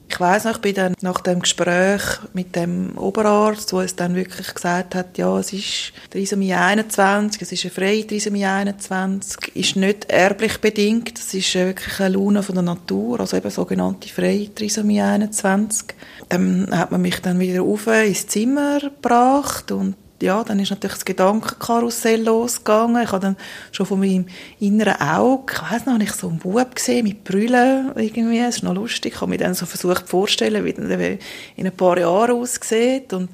Ich 0.10 0.20
weiß 0.22 0.46
noch, 0.46 0.54
ich 0.54 0.62
bin 0.62 0.74
dann 0.74 0.96
nach 1.02 1.20
dem 1.20 1.42
Gespräch 1.42 2.02
mit 2.34 2.56
dem 2.56 2.98
Oberarzt, 2.98 3.74
wo 3.74 3.82
es 3.82 3.96
dann 3.96 4.16
wirklich 4.16 4.54
gesagt 4.54 4.96
hat, 4.96 5.18
ja, 5.18 5.38
es 5.38 5.52
ist 5.52 5.92
Trisomie 6.10 6.54
21, 6.54 7.42
es 7.42 7.52
ist 7.52 7.66
eine 7.66 7.72
freie 7.72 8.08
Trisomie 8.08 8.46
21, 8.46 9.56
ist 9.56 9.76
nicht 9.76 10.10
erblich 10.10 10.60
bedingt, 10.60 11.20
es 11.20 11.34
ist 11.34 11.54
wirklich 11.56 12.00
eine 12.00 12.16
Laune 12.16 12.42
von 12.42 12.56
der 12.56 12.64
Natur, 12.64 13.20
also 13.20 13.36
eben 13.36 13.50
sogenannte 13.50 14.08
freie 14.08 14.54
Trisomie 14.56 15.02
21. 15.02 15.88
Dann 16.30 16.70
hat 16.72 16.92
man 16.92 17.02
mich 17.02 17.22
dann 17.22 17.40
wieder 17.40 17.64
auf 17.64 17.88
ins 17.88 18.28
Zimmer 18.28 18.80
gebracht 18.80 19.72
und 19.74 19.96
ja, 20.22 20.44
dann 20.44 20.60
ist 20.60 20.72
natürlich 20.72 20.96
das 20.96 21.06
Gedankenkarussell 21.06 22.24
losgegangen. 22.24 23.04
Ich 23.04 23.12
habe 23.12 23.22
dann 23.22 23.38
schon 23.72 23.86
von 23.86 24.00
meinem 24.00 24.26
inneren 24.60 25.00
Auge, 25.00 25.54
ich 25.54 25.62
weiss 25.62 25.86
noch, 25.86 25.94
habe 25.94 26.04
ich 26.04 26.12
so 26.14 26.28
einen 26.28 26.40
Bub 26.40 26.76
gesehen 26.76 27.04
mit 27.04 27.24
Brüllen 27.24 27.92
irgendwie. 27.96 28.40
Es 28.40 28.58
ist 28.58 28.64
noch 28.64 28.74
lustig. 28.74 29.14
Ich 29.14 29.22
habe 29.22 29.30
mir 29.30 29.38
dann 29.38 29.54
so 29.54 29.66
versucht 29.66 30.10
vorzustellen, 30.10 30.66
wie 30.66 30.74
der 30.74 31.18
in 31.56 31.68
ein 31.68 31.72
paar 31.72 32.00
Jahren 32.00 32.42
aussieht. 32.42 33.14
Und 33.14 33.30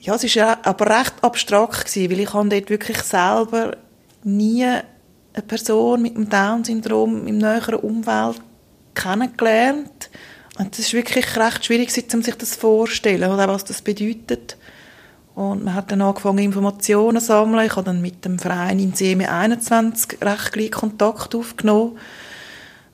ja, 0.00 0.14
es 0.14 0.36
war 0.36 0.58
aber 0.64 0.98
recht 0.98 1.14
abstrakt 1.22 1.86
gewesen, 1.86 2.10
weil 2.10 2.20
ich 2.20 2.30
dort 2.30 2.70
wirklich 2.70 2.98
selber 2.98 3.76
nie 4.22 4.64
eine 4.64 5.46
Person 5.46 6.02
mit 6.02 6.14
dem 6.14 6.28
Down-Syndrom 6.28 7.26
im 7.26 7.38
näheren 7.38 7.76
Umfeld 7.76 8.40
kennengelernt. 8.94 10.10
Und 10.58 10.72
es 10.74 10.86
ist 10.86 10.92
wirklich 10.92 11.36
recht 11.36 11.64
schwierig, 11.64 11.90
sich 11.90 12.06
das 12.06 12.54
vorzustellen, 12.54 13.28
was 13.36 13.64
das 13.64 13.82
bedeutet. 13.82 14.56
Und 15.34 15.64
man 15.64 15.74
hat 15.74 15.90
dann 15.90 16.00
angefangen, 16.00 16.38
Informationen 16.38 17.20
zu 17.20 17.26
sammeln. 17.26 17.66
Ich 17.66 17.74
habe 17.74 17.86
dann 17.86 18.00
mit 18.00 18.24
dem 18.24 18.38
Verein 18.38 18.78
in 18.78 18.94
CME 18.94 19.30
21 19.30 20.22
recht 20.22 20.52
gleich 20.52 20.70
Kontakt 20.70 21.34
aufgenommen, 21.34 21.98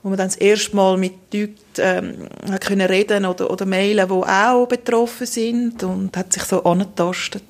wo 0.02 0.08
man 0.08 0.16
dann 0.16 0.28
das 0.28 0.36
erste 0.36 0.74
Mal 0.74 0.96
mit 0.96 1.12
Leuten 1.34 1.54
ähm, 1.78 2.14
können 2.60 2.86
reden 2.86 3.26
oder, 3.26 3.50
oder 3.50 3.66
mailen, 3.66 4.08
die 4.08 4.12
auch 4.14 4.66
betroffen 4.66 5.26
sind 5.26 5.82
und 5.82 6.16
hat 6.16 6.32
sich 6.32 6.44
so 6.44 6.64
angetastet. 6.64 7.42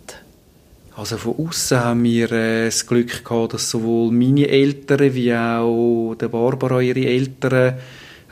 Also 0.97 1.17
von 1.17 1.47
außen 1.47 1.79
haben 1.79 2.03
wir 2.03 2.33
äh, 2.33 2.65
das 2.67 2.85
Glück 2.85 3.25
gehabt, 3.25 3.55
dass 3.55 3.71
sowohl 3.71 4.11
meine 4.11 4.49
Eltern 4.49 5.15
wie 5.15 5.33
auch 5.33 6.17
der 6.21 6.29
Barbara, 6.29 6.81
ihre 6.81 7.07
Eltern, 7.07 7.79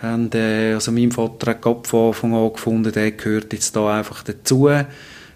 haben, 0.02 0.30
äh, 0.34 0.74
also 0.74 0.90
mein 0.90 1.12
Vater 1.12 1.52
hat 1.52 1.86
von 1.86 2.08
Anfang 2.08 2.34
an 2.34 2.52
gefunden, 2.52 2.92
der 2.92 3.12
gehört 3.12 3.52
jetzt 3.52 3.74
da 3.74 3.96
einfach 3.96 4.22
dazu 4.22 4.68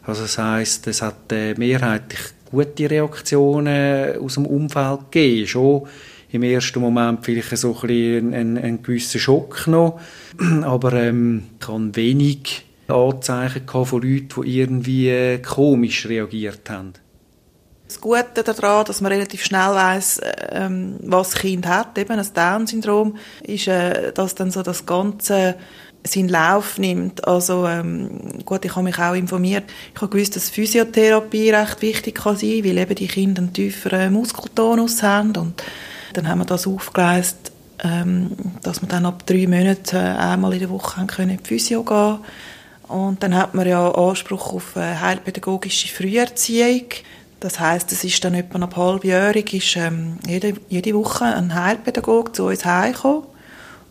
also 0.05 0.23
das 0.23 0.39
heißt, 0.39 0.87
es 0.89 1.03
hat 1.03 1.33
äh, 1.33 1.55
mehrheitlich 1.55 2.21
gute 2.51 2.91
Reaktionen 2.91 4.19
aus 4.19 4.35
dem 4.35 4.47
Umfeld 4.47 5.11
gegeben. 5.11 5.47
Schon 5.47 5.83
im 6.31 6.43
ersten 6.43 6.81
Moment 6.81 7.25
vielleicht 7.25 7.57
so 7.57 7.77
ein 7.83 8.35
einen, 8.35 8.59
einen 8.59 8.83
gewissen 8.83 9.21
Schock 9.21 9.67
noch, 9.67 10.01
aber 10.63 10.93
ähm, 10.95 11.45
ich 11.61 11.69
habe 11.69 11.97
wenig 11.97 12.65
Anzeichen 12.89 13.69
von 13.69 14.03
Leuten, 14.03 14.43
die 14.43 14.61
irgendwie 14.61 15.09
äh, 15.09 15.39
komisch 15.39 16.07
reagiert 16.07 16.69
haben. 16.69 16.95
Das 17.87 18.01
Gute 18.01 18.43
daran, 18.43 18.87
dass 18.87 19.03
man 19.03 19.13
relativ 19.13 19.45
schnell 19.45 19.75
weiß, 19.75 20.23
ähm, 20.53 20.97
was 21.03 21.31
das 21.31 21.41
Kind 21.41 21.67
hat, 21.67 21.99
eben 21.99 22.19
ein 22.19 22.27
Down-Syndrom, 22.35 23.17
ist, 23.43 23.69
äh, 23.69 24.13
dass 24.13 24.35
dann 24.35 24.51
so 24.51 24.63
das 24.63 24.87
ganze 24.87 25.57
seinen 26.05 26.29
Lauf 26.29 26.79
nimmt. 26.79 27.27
Also 27.27 27.67
ähm, 27.67 28.45
gut, 28.45 28.65
ich 28.65 28.75
habe 28.75 28.85
mich 28.85 28.99
auch 28.99 29.15
informiert. 29.15 29.65
Ich 29.95 30.01
habe 30.01 30.11
gewusst, 30.11 30.37
dass 30.37 30.51
Physiotherapie 30.51 31.51
recht 31.51 31.83
wichtig 31.83 32.17
kann 32.17 32.37
sein, 32.37 32.65
weil 32.65 32.79
eben 32.79 32.95
die 32.95 33.07
Kinder 33.07 33.43
einen 33.43 33.53
tieferen 33.53 34.13
Muskeltonus 34.13 35.03
haben 35.03 35.37
und 35.37 35.63
dann 36.15 36.29
haben 36.29 36.41
wir 36.41 36.45
das 36.45 36.67
aufgeleistet, 36.67 37.53
ähm, 37.83 38.33
dass 38.63 38.83
wir 38.83 38.89
dann 38.89 39.07
ab 39.07 39.25
drei 39.27 39.47
Monaten 39.47 39.97
einmal 39.97 40.53
in 40.55 40.61
der 40.61 40.71
Woche 40.71 40.99
haben 40.99 41.07
können 41.07 41.31
in 41.31 41.39
die 41.39 41.47
Physio 41.47 41.83
gehen 41.83 42.19
und 42.89 43.23
dann 43.23 43.35
hat 43.35 43.55
man 43.55 43.67
ja 43.67 43.91
Anspruch 43.91 44.53
auf 44.53 44.77
heilpädagogische 44.77 45.89
Früherziehung. 45.89 46.87
Das 47.41 47.59
heißt, 47.59 47.91
es 47.91 48.05
ist 48.05 48.23
dann 48.25 48.35
etwa 48.35 48.61
ab 48.61 48.77
halbjährig 48.77 49.55
ist 49.55 49.77
ähm, 49.77 50.19
jede, 50.27 50.55
jede 50.69 50.95
Woche 50.95 51.25
ein 51.25 51.55
Heilpädagoge 51.55 52.33
zu 52.33 52.47
uns 52.47 52.65
heimgekommen 52.65 53.25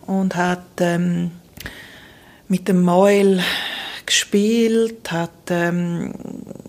und 0.05 0.35
hat 0.35 0.63
ähm, 0.79 1.31
mit 2.51 2.67
dem 2.67 2.83
Mäul 2.83 3.39
gespielt, 4.05 5.09
hat 5.09 5.31
ähm, 5.49 6.13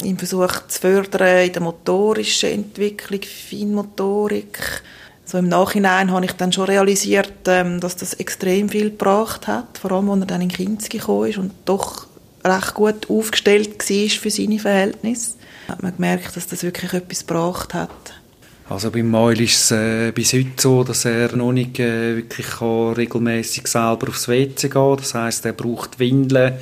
ihn 0.02 0.16
versucht 0.16 0.70
zu 0.70 0.80
fördern 0.80 1.44
in 1.44 1.52
der 1.52 1.62
motorischen 1.62 2.50
Entwicklung, 2.50 3.20
Feinmotorik. 3.22 4.82
So 5.24 5.38
im 5.38 5.48
Nachhinein 5.48 6.12
habe 6.12 6.24
ich 6.24 6.32
dann 6.32 6.52
schon 6.52 6.66
realisiert, 6.66 7.32
ähm, 7.48 7.80
dass 7.80 7.96
das 7.96 8.14
extrem 8.14 8.68
viel 8.68 8.90
gebracht 8.90 9.48
hat, 9.48 9.76
vor 9.76 9.90
allem, 9.90 10.08
als 10.10 10.20
er 10.20 10.26
dann 10.26 10.40
in 10.42 10.48
Kinski 10.48 10.98
gekommen 10.98 11.30
ist 11.30 11.38
und 11.38 11.52
doch 11.64 12.06
recht 12.44 12.74
gut 12.74 13.10
aufgestellt 13.10 13.90
war 13.90 14.08
für 14.08 14.30
seine 14.30 14.58
Verhältnisse 14.60 15.32
hat 15.68 15.82
man 15.82 15.94
gemerkt, 15.94 16.36
dass 16.36 16.46
das 16.46 16.62
wirklich 16.62 16.92
etwas 16.92 17.26
gebracht 17.26 17.74
hat. 17.74 17.90
Also 18.68 18.90
beim 18.90 19.10
Maul 19.10 19.40
ist 19.40 19.64
es 19.64 19.70
äh, 19.72 20.12
bis 20.12 20.32
heute 20.32 20.50
so, 20.56 20.84
dass 20.84 21.04
er 21.04 21.36
noch 21.36 21.52
nicht 21.52 21.78
äh, 21.78 22.16
wirklich 22.16 22.46
kann 22.46 22.92
regelmäßig 22.94 23.66
selber 23.66 24.08
aufs 24.08 24.28
WC 24.28 24.68
gehen 24.68 24.96
Das 24.96 25.14
heißt, 25.14 25.44
er 25.46 25.52
braucht 25.52 25.98
Windeln. 25.98 26.54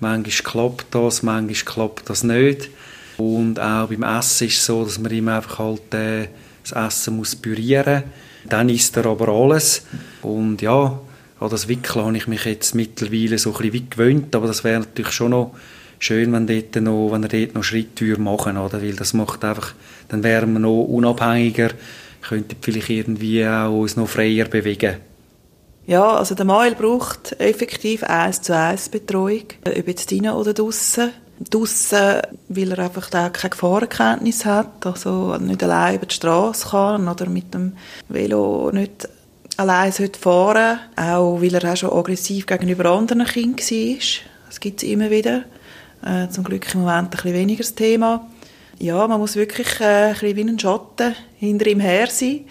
Manchmal 0.00 0.52
klappt 0.52 0.94
das, 0.94 1.22
manchmal 1.22 1.72
klappt 1.74 2.10
das 2.10 2.24
nicht. 2.24 2.68
Und 3.16 3.58
auch 3.58 3.88
beim 3.88 4.02
Essen 4.02 4.48
ist 4.48 4.58
es 4.58 4.66
so, 4.66 4.84
dass 4.84 4.98
man 4.98 5.12
ihm 5.12 5.28
einfach 5.28 5.58
halt 5.58 5.94
äh, 5.94 6.28
das 6.62 6.72
Essen 6.72 7.16
muss 7.16 7.36
pürieren 7.36 8.02
muss. 8.02 8.50
Dann 8.50 8.68
isst 8.68 8.96
er 8.96 9.06
aber 9.06 9.28
alles. 9.28 9.86
Und 10.22 10.62
ja, 10.62 10.98
an 11.38 11.50
das 11.50 11.68
Wickeln 11.68 12.04
habe 12.04 12.16
ich 12.16 12.26
mich 12.26 12.44
jetzt 12.44 12.74
mittlerweile 12.74 13.38
so 13.38 13.54
ein 13.54 13.70
bisschen 13.70 13.90
gewöhnt, 13.90 14.34
aber 14.34 14.46
das 14.46 14.64
wäre 14.64 14.80
natürlich 14.80 15.12
schon 15.12 15.30
noch 15.30 15.54
schön, 15.98 16.32
wenn, 16.32 16.46
dort 16.46 16.76
noch, 16.76 17.10
wenn 17.12 17.22
er 17.22 17.28
dort 17.28 17.54
noch 17.54 17.64
Schritte 17.64 18.20
machen 18.20 18.56
oder? 18.56 18.82
Weil 18.82 18.94
das 18.94 19.14
macht 19.14 19.44
einfach, 19.44 19.74
dann 20.08 20.22
wären 20.22 20.52
wir 20.52 20.60
noch 20.60 20.84
unabhängiger, 20.84 21.70
könnten 22.22 22.56
vielleicht 22.60 22.90
irgendwie 22.90 23.46
auch 23.46 23.80
uns 23.80 23.96
noch 23.96 24.08
freier 24.08 24.46
bewegen. 24.46 24.96
Ja, 25.86 26.16
also 26.16 26.34
der 26.34 26.44
Mael 26.44 26.74
braucht 26.74 27.38
effektiv 27.40 28.02
eins 28.02 28.42
zu 28.42 28.56
eins 28.56 28.88
Betreuung, 28.88 29.44
ob 29.64 29.88
jetzt 29.88 30.10
drinnen 30.10 30.32
oder 30.32 30.52
draussen. 30.52 31.12
Draussen, 31.50 32.22
weil 32.48 32.72
er 32.72 32.78
einfach 32.78 33.10
da 33.10 33.28
keine 33.28 33.50
Gefahrenkenntnis 33.50 34.46
hat, 34.46 34.86
also 34.86 35.36
nicht 35.36 35.62
allein 35.62 35.96
über 35.96 36.06
die 36.06 36.14
Straße 36.14 36.70
kann 36.70 37.06
oder 37.06 37.28
mit 37.28 37.52
dem 37.52 37.74
Velo 38.08 38.70
nicht 38.72 39.06
allein 39.58 39.92
fahren 39.92 40.08
sollte. 40.16 40.78
Auch 40.96 41.40
weil 41.40 41.54
er 41.54 41.72
auch 41.72 41.76
schon 41.76 41.92
aggressiv 41.92 42.46
gegenüber 42.46 42.86
anderen 42.86 43.26
Kindern 43.26 43.58
war. 43.58 43.98
Das 44.46 44.60
gibt 44.60 44.82
es 44.82 44.88
immer 44.88 45.10
wieder. 45.10 45.44
Äh, 46.04 46.28
zum 46.28 46.44
Glück 46.44 46.72
im 46.74 46.80
Moment 46.80 47.08
ein 47.08 47.10
bisschen 47.10 47.34
weniger 47.34 47.62
das 47.62 47.74
Thema. 47.74 48.26
Ja, 48.78 49.06
man 49.08 49.18
muss 49.18 49.36
wirklich 49.36 49.80
äh, 49.80 50.08
ein 50.08 50.12
bisschen 50.12 50.36
wie 50.36 50.42
ein 50.42 50.58
Schatten 50.58 51.14
hinter 51.38 51.66
ihm 51.66 51.80
her 51.80 52.08
sein 52.08 52.44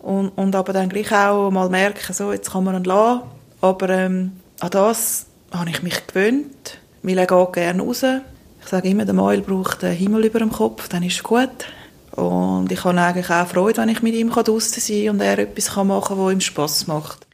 und, 0.00 0.30
und 0.30 0.56
aber 0.56 0.72
dann 0.72 0.88
gleich 0.88 1.12
auch 1.12 1.50
mal 1.50 1.68
merken, 1.68 2.12
so, 2.12 2.32
jetzt 2.32 2.50
kann 2.50 2.64
man 2.64 2.76
ihn 2.76 2.84
lassen. 2.84 3.22
Aber 3.60 3.88
ähm, 3.90 4.32
an 4.60 4.70
das 4.70 5.26
habe 5.52 5.70
ich 5.70 5.82
mich 5.82 6.06
gewöhnt, 6.06 6.78
weil 7.02 7.18
er 7.18 7.26
geht 7.26 7.52
gerne 7.52 7.82
raus. 7.82 8.04
Ich 8.62 8.68
sage 8.68 8.88
immer, 8.88 9.04
der 9.04 9.14
Mäul 9.14 9.40
braucht 9.42 9.82
den 9.82 9.92
Himmel 9.92 10.24
über 10.26 10.38
dem 10.38 10.52
Kopf, 10.52 10.88
dann 10.88 11.02
ist 11.02 11.16
es 11.16 11.22
gut. 11.22 11.48
Und 12.12 12.72
ich 12.72 12.82
habe 12.84 13.00
eigentlich 13.00 13.30
auch 13.30 13.46
Freude, 13.46 13.82
wenn 13.82 13.88
ich 13.88 14.02
mit 14.02 14.14
ihm 14.14 14.30
draußen 14.30 14.80
sein 14.80 15.06
kann 15.06 15.14
und 15.14 15.20
er 15.20 15.38
etwas 15.38 15.76
machen 15.76 16.16
kann, 16.16 16.18
was 16.18 16.32
ihm 16.32 16.40
Spass 16.40 16.86
macht. 16.86 17.26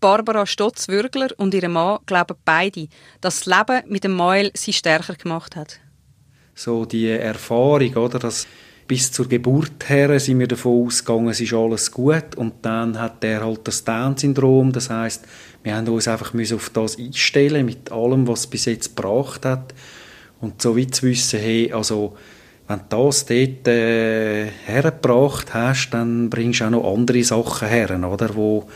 Barbara 0.00 0.46
Stotz-Würgler 0.46 1.28
und 1.36 1.54
ihr 1.54 1.68
Mann 1.68 1.98
glauben 2.06 2.36
beide, 2.44 2.88
dass 3.20 3.40
das 3.40 3.46
Leben 3.46 3.82
mit 3.88 4.04
dem 4.04 4.14
Mäuel 4.14 4.50
sie 4.54 4.72
stärker 4.72 5.14
gemacht 5.14 5.56
hat. 5.56 5.80
So 6.54 6.84
die 6.84 7.08
Erfahrung, 7.08 7.94
oder, 7.96 8.18
dass 8.18 8.46
bis 8.88 9.12
zur 9.12 9.28
Geburt 9.28 9.88
her 9.88 10.18
sind 10.18 10.40
wir 10.40 10.48
davon 10.48 10.86
ausgegangen, 10.86 11.28
es 11.28 11.40
ist 11.40 11.52
alles 11.52 11.92
gut 11.92 12.34
und 12.36 12.54
dann 12.62 12.98
hat 12.98 13.22
er 13.22 13.44
halt 13.44 13.60
das 13.68 13.84
Down-Syndrom, 13.84 14.72
das 14.72 14.88
heißt, 14.88 15.24
wir 15.62 15.76
haben 15.76 15.86
uns 15.88 16.08
einfach 16.08 16.32
auf 16.34 16.70
das 16.70 16.98
einstellen 16.98 17.66
mit 17.66 17.92
allem, 17.92 18.26
was 18.26 18.40
es 18.40 18.46
bis 18.46 18.64
jetzt 18.64 18.96
gebracht 18.96 19.44
hat 19.44 19.74
und 20.40 20.62
so 20.62 20.74
wie 20.74 20.86
zu 20.86 21.06
wissen, 21.06 21.38
hey, 21.38 21.70
also 21.70 22.16
wenn 22.66 22.80
du 22.88 23.06
das 23.06 23.26
dort 23.26 23.68
äh, 23.68 24.46
hergebracht 24.66 25.52
hast, 25.52 25.90
dann 25.90 26.30
bringst 26.30 26.60
du 26.60 26.64
auch 26.64 26.70
noch 26.70 26.94
andere 26.94 27.22
Sachen 27.22 27.68
her, 27.68 27.90
oder, 28.10 28.34
wo 28.34 28.68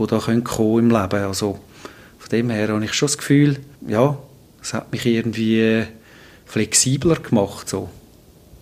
die 0.00 0.06
da 0.06 0.18
kommen 0.18 0.78
im 0.78 0.90
Leben. 0.90 1.24
Also 1.24 1.58
von 2.18 2.28
dem 2.30 2.50
her 2.50 2.68
habe 2.68 2.84
ich 2.84 2.92
schon 2.92 3.06
das 3.06 3.18
Gefühl, 3.18 3.60
ja, 3.86 4.16
es 4.62 4.74
hat 4.74 4.92
mich 4.92 5.06
irgendwie 5.06 5.84
flexibler 6.46 7.16
gemacht. 7.16 7.68
So. 7.68 7.88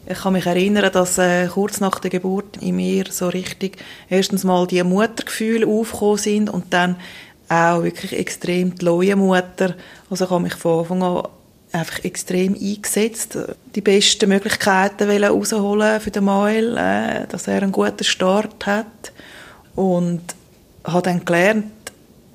Ich 0.07 0.18
kann 0.18 0.33
mich 0.33 0.47
erinnern, 0.47 0.90
dass 0.92 1.18
äh, 1.18 1.49
kurz 1.49 1.80
nach 1.80 1.99
der 2.00 2.11
Geburt 2.11 2.57
in 2.61 2.76
mir 2.76 3.04
so 3.11 3.28
richtig 3.28 3.76
erstens 4.09 4.45
mal 4.45 4.66
die 4.66 4.83
Muttergefühle 4.83 5.66
aufgekommen 5.66 6.18
sind 6.18 6.50
und 6.50 6.73
dann 6.73 6.97
auch 7.49 7.83
wirklich 7.83 8.18
extrem 8.18 8.75
die 8.75 8.85
neue 8.85 9.16
Mutter. 9.16 9.75
Also 10.11 10.25
ich 10.25 10.30
habe 10.30 10.42
mich 10.42 10.54
von 10.54 10.80
Anfang 10.80 11.02
an 11.02 11.28
einfach 11.73 12.04
extrem 12.04 12.54
eingesetzt, 12.54 13.38
die 13.75 13.80
besten 13.80 14.30
Möglichkeiten 14.30 15.11
herausholen 15.11 16.00
für 16.00 16.11
den 16.11 16.25
Mael, 16.25 16.76
äh, 16.76 17.26
dass 17.28 17.47
er 17.47 17.62
einen 17.62 17.73
guten 17.73 18.04
Start 18.04 18.66
hat 18.66 19.12
und 19.75 20.23
habe 20.92 21.02
dann 21.02 21.25
gelernt, 21.25 21.73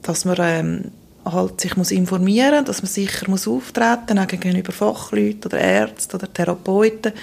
dass 0.01 0.25
man 0.25 0.38
ähm, 0.39 0.91
halt 1.25 1.62
sich 1.62 1.77
muss 1.77 1.91
informieren, 1.91 2.65
dass 2.65 2.81
man 2.81 2.91
sicher 2.91 3.29
muss 3.29 3.48
auftreten 3.48 4.19
auch 4.19 4.27
gegenüber 4.27 4.72
Fachleuten 4.72 5.45
oder 5.45 5.60
Ärzten 5.60 6.15
oder 6.15 6.31
Therapeuten 6.31 7.13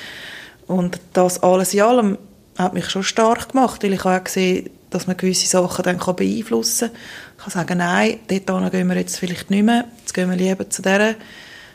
und 0.67 1.01
das 1.13 1.43
alles 1.43 1.75
in 1.75 1.83
allem 1.83 2.19
hat 2.57 2.75
mich 2.75 2.89
schon 2.91 3.03
stark 3.03 3.51
gemacht, 3.51 3.83
weil 3.83 3.93
ich 3.93 4.05
auch 4.05 4.23
gesehen, 4.23 4.71
dass 4.91 5.07
man 5.07 5.17
gewisse 5.17 5.47
Sachen 5.47 5.83
dann 5.83 5.99
beeinflussen 5.99 6.89
kann. 6.89 6.99
Ich 7.37 7.43
kann 7.43 7.53
sagen, 7.53 7.79
nein, 7.79 8.19
dort 8.29 8.73
gehen 8.73 8.89
wir 8.89 8.97
jetzt 8.97 9.19
vielleicht 9.19 9.51
nicht 9.51 9.65
mehr, 9.65 9.85
jetzt 10.01 10.15
gehen 10.15 10.29
wir 10.29 10.37
lieber 10.37 10.69
zu 10.69 10.83
dieser 10.83 11.15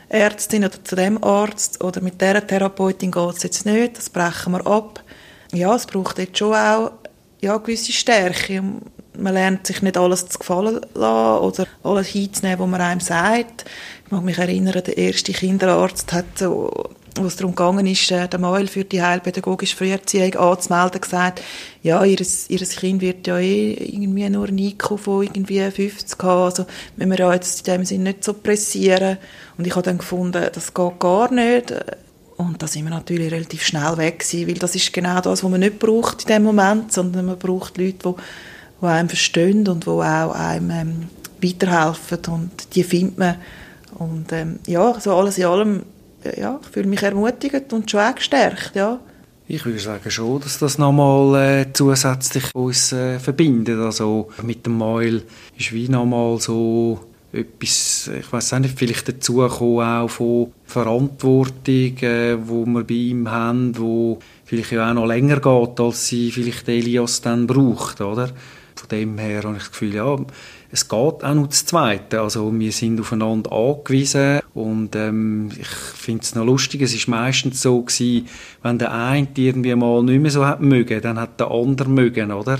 Ärztin 0.08 0.64
oder 0.64 0.84
zu 0.84 0.94
dem 0.94 1.22
Arzt 1.22 1.82
oder 1.82 2.00
mit 2.00 2.20
dieser 2.20 2.46
Therapeutin 2.46 3.10
geht 3.10 3.36
es 3.36 3.42
jetzt 3.42 3.66
nicht, 3.66 3.98
das 3.98 4.10
brechen 4.10 4.52
wir 4.52 4.66
ab. 4.66 5.02
Ja, 5.52 5.74
es 5.74 5.86
braucht 5.86 6.18
jetzt 6.18 6.38
schon 6.38 6.54
auch 6.54 6.92
ja, 7.40 7.56
gewisse 7.56 7.92
Stärke, 7.92 8.62
man 9.18 9.34
lernt 9.34 9.66
sich 9.66 9.82
nicht 9.82 9.96
alles 9.96 10.28
zu 10.28 10.38
gefallen 10.38 10.80
lassen 10.94 11.44
oder 11.44 11.66
alles 11.82 12.08
hinzunehmen, 12.08 12.58
was 12.58 12.68
man 12.68 12.80
einem 12.80 13.00
sagt. 13.00 13.64
Ich 14.04 14.12
mag 14.12 14.22
mich 14.22 14.38
erinnern, 14.38 14.82
der 14.84 14.96
erste 14.96 15.32
Kinderarzt 15.32 16.12
hat 16.12 16.38
so 16.38 16.70
wo 17.18 17.26
es 17.26 17.36
darum 17.36 17.54
gegangen 17.54 17.86
ist, 17.86 18.10
äh, 18.10 18.28
den 18.28 18.40
Mail 18.40 18.66
für 18.66 18.84
die 18.84 19.02
heilpädagogische 19.02 19.76
Früherziehung 19.76 20.34
anzumelden, 20.34 21.00
gesagt, 21.00 21.42
ja, 21.82 22.04
ihr, 22.04 22.18
ihr 22.48 22.58
Kind 22.58 23.00
wird 23.00 23.26
ja 23.26 23.38
eh 23.38 23.72
irgendwie 23.72 24.28
nur 24.28 24.48
ein 24.48 24.58
IQ 24.58 24.98
von 24.98 25.22
irgendwie 25.22 25.70
50 25.70 26.22
haben, 26.22 26.42
also 26.42 26.66
müssen 26.96 27.10
wir 27.10 27.18
ja 27.18 27.34
jetzt 27.34 27.66
in 27.66 27.74
dem 27.74 27.84
Sinne 27.84 28.04
nicht 28.04 28.24
so 28.24 28.34
pressieren. 28.34 29.18
Und 29.56 29.66
ich 29.66 29.74
habe 29.74 29.82
dann 29.82 29.98
gefunden, 29.98 30.46
das 30.52 30.74
geht 30.74 30.98
gar 30.98 31.32
nicht. 31.32 31.74
Und 32.36 32.62
da 32.62 32.66
sind 32.66 32.84
wir 32.84 32.90
natürlich 32.90 33.32
relativ 33.32 33.64
schnell 33.64 33.96
weg 33.96 34.18
gewesen, 34.18 34.48
weil 34.48 34.54
das 34.54 34.74
ist 34.74 34.92
genau 34.92 35.20
das, 35.20 35.42
was 35.42 35.50
man 35.50 35.60
nicht 35.60 35.78
braucht 35.78 36.22
in 36.22 36.28
dem 36.28 36.42
Moment, 36.42 36.92
sondern 36.92 37.26
man 37.26 37.38
braucht 37.38 37.78
Leute, 37.78 37.98
die 38.04 38.14
die 38.80 38.86
einem 38.86 39.08
verstehen 39.08 39.66
und 39.68 39.84
die 39.84 39.90
auch 39.90 40.34
einem 40.34 40.70
ähm, 40.70 40.92
weiterhelfen 41.42 42.18
und 42.28 42.74
die 42.74 42.84
findet 42.84 43.18
man. 43.18 43.36
Und 43.98 44.32
ähm, 44.32 44.58
ja, 44.66 44.98
so 45.00 45.14
alles 45.14 45.38
in 45.38 45.44
allem, 45.44 45.82
äh, 46.24 46.40
ja, 46.40 46.60
ich 46.62 46.68
fühle 46.68 46.88
mich 46.88 47.02
ermutigt 47.02 47.72
und 47.72 47.90
schon 47.90 48.00
auch 48.00 48.14
gestärkt, 48.14 48.72
ja. 48.74 48.98
Ich 49.48 49.64
würde 49.64 49.78
sagen 49.78 50.10
schon, 50.10 50.40
dass 50.40 50.58
das 50.58 50.76
nochmal 50.76 51.60
äh, 51.60 51.66
zusätzlich 51.72 52.52
uns 52.54 52.92
äh, 52.92 53.20
verbindet. 53.20 53.78
Also 53.78 54.28
mit 54.42 54.66
dem 54.66 54.76
Mail 54.76 55.22
ist 55.56 55.72
wie 55.72 55.88
nochmal 55.88 56.40
so 56.40 56.98
etwas, 57.32 58.10
ich 58.18 58.32
weiß 58.32 58.52
nicht, 58.54 58.76
vielleicht 58.76 59.08
dazugekommen 59.08 59.86
auch 59.86 60.10
von 60.10 60.52
Verantwortung, 60.64 61.96
äh, 61.98 62.36
wo 62.42 62.66
wir 62.66 62.82
bei 62.82 62.94
ihm 62.94 63.30
haben, 63.30 63.78
wo 63.78 64.18
vielleicht 64.44 64.76
auch 64.76 64.94
noch 64.94 65.06
länger 65.06 65.36
geht, 65.36 65.80
als 65.80 66.08
sie 66.08 66.32
vielleicht 66.32 66.68
Elias 66.68 67.20
dann 67.20 67.46
braucht, 67.46 68.00
oder? 68.00 68.30
Von 68.76 68.88
dem 68.90 69.18
her 69.18 69.42
habe 69.42 69.54
ich 69.54 69.62
das 69.62 69.72
Gefühl, 69.72 69.94
ja, 69.94 70.16
es 70.70 70.88
geht 70.88 71.24
auch 71.24 71.34
noch 71.34 71.46
das 71.46 71.64
Zweite. 71.64 72.20
Also 72.20 72.52
wir 72.52 72.72
sind 72.72 73.00
aufeinander 73.00 73.50
angewiesen 73.52 74.40
und 74.54 74.94
ähm, 74.94 75.50
ich 75.58 75.66
finde 75.66 76.22
es 76.22 76.34
noch 76.34 76.44
lustig, 76.44 76.82
es 76.82 76.94
ist 76.94 77.08
meistens 77.08 77.62
so 77.62 77.82
gewesen, 77.82 78.28
wenn 78.62 78.78
der 78.78 78.92
eine 78.92 79.28
irgendwie 79.34 79.74
mal 79.74 80.02
nicht 80.02 80.20
mehr 80.20 80.30
so 80.30 80.46
hat 80.46 80.60
mögen, 80.60 81.00
dann 81.00 81.18
hat 81.18 81.40
der 81.40 81.50
andere 81.50 81.88
mögen, 81.88 82.30
oder? 82.32 82.58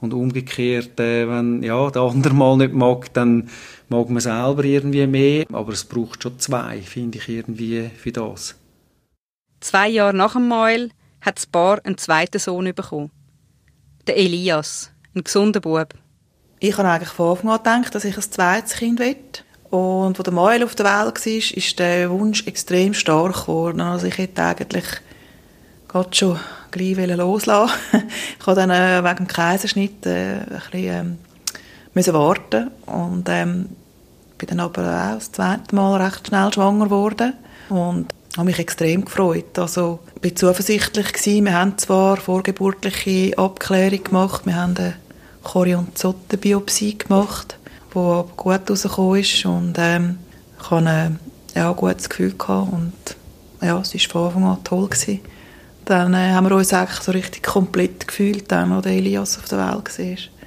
Und 0.00 0.14
umgekehrt, 0.14 0.98
äh, 1.00 1.28
wenn 1.28 1.62
ja, 1.62 1.90
der 1.90 2.02
andere 2.02 2.32
mal 2.32 2.56
nicht 2.56 2.72
mag, 2.72 3.12
dann 3.14 3.48
mag 3.88 4.08
man 4.08 4.20
selber 4.20 4.64
irgendwie 4.64 5.06
mehr. 5.06 5.44
Aber 5.52 5.72
es 5.72 5.84
braucht 5.84 6.22
schon 6.22 6.38
zwei, 6.38 6.80
finde 6.80 7.18
ich, 7.18 7.28
irgendwie 7.28 7.90
für 7.96 8.12
das. 8.12 8.54
Zwei 9.60 9.88
Jahre 9.88 10.16
nach 10.16 10.34
dem 10.34 10.46
Mäuel 10.46 10.90
hat 11.20 11.36
das 11.36 11.46
Paar 11.46 11.84
einen 11.84 11.98
zweiten 11.98 12.38
Sohn 12.38 12.72
bekommen. 12.72 13.10
Der 14.06 14.16
Elias. 14.16 14.92
Ein 15.14 15.24
gesunder 15.24 15.60
Bub. 15.60 15.94
Ich 16.60 16.76
habe 16.76 16.88
eigentlich 16.88 17.08
von 17.10 17.30
Anfang 17.30 17.50
an 17.50 17.82
gedacht, 17.82 17.94
dass 17.94 18.04
ich 18.04 18.16
ein 18.16 18.22
zweites 18.22 18.74
Kind 18.74 18.98
will. 18.98 19.16
Und 19.70 20.18
als 20.18 20.24
der 20.24 20.32
Mael 20.32 20.64
auf 20.64 20.74
der 20.74 20.86
Welt 20.86 21.26
war, 21.26 21.56
ist 21.56 21.78
der 21.78 22.10
Wunsch 22.10 22.46
extrem 22.46 22.94
stark 22.94 23.42
geworden. 23.42 23.80
Also 23.80 24.06
ich 24.06 24.18
hätte 24.18 24.42
eigentlich 24.42 24.86
gerade 25.88 26.14
schon 26.14 26.38
gleich 26.70 26.96
loslassen 27.16 27.74
Ich 28.40 28.46
habe 28.46 28.56
dann 28.56 28.70
äh, 28.70 29.02
wegen 29.02 29.16
dem 29.16 29.26
Kaiserschnitt 29.28 30.06
äh, 30.06 30.40
ein 30.40 30.62
bisschen, 30.70 31.18
ähm, 31.94 32.14
warten 32.14 32.70
und 32.86 33.28
ähm, 33.28 33.68
bin 34.36 34.48
dann 34.48 34.60
aber 34.60 34.82
auch 34.82 35.14
das 35.14 35.32
zweite 35.32 35.74
Mal 35.74 36.00
recht 36.02 36.28
schnell 36.28 36.52
schwanger 36.52 36.84
geworden 36.84 37.32
und 37.70 38.06
habe 38.36 38.46
mich 38.46 38.58
extrem 38.58 39.04
gefreut. 39.04 39.58
Also 39.58 40.00
ich 40.22 40.30
war 40.30 40.36
zuversichtlich 40.36 41.12
gewesen. 41.12 41.44
Wir 41.46 41.54
haben 41.54 41.78
zwar 41.78 42.16
vorgeburtliche 42.16 43.36
Abklärung 43.38 44.04
gemacht, 44.04 44.46
wir 44.46 44.56
haben 44.56 44.76
eine 44.76 44.94
Chorionzottenbiopsie 45.42 46.98
gemacht, 46.98 47.56
die 47.92 47.98
aber 47.98 48.28
gut 48.36 48.70
rausgekommen 48.70 49.20
ist 49.20 49.44
und 49.46 49.74
ähm, 49.78 50.18
ich 50.60 50.70
hatte 50.70 50.88
ein 50.88 51.18
ja, 51.54 51.72
gutes 51.72 52.08
Gefühl 52.08 52.34
gehabt 52.36 52.72
und 52.72 52.92
ja, 53.62 53.80
es 53.80 53.94
war 54.14 54.30
von 54.30 54.42
Anfang 54.42 54.44
an 54.44 54.64
toll 54.64 54.88
gewesen. 54.88 55.20
Dann 55.84 56.12
äh, 56.12 56.32
haben 56.32 56.48
wir 56.48 56.56
uns 56.56 56.72
eigentlich 56.72 57.00
so 57.00 57.12
richtig 57.12 57.42
komplett 57.42 58.06
gefühlt, 58.06 58.52
als 58.52 58.86
Elias 58.86 59.38
auf 59.38 59.46
der 59.46 59.58
Welt 59.58 59.98
war. 59.98 60.37